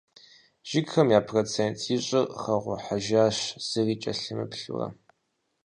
[0.69, 4.87] Жыгхэм я процент ищӏыр хэгъухьыжащ зыри кӀэлъымыплъурэ.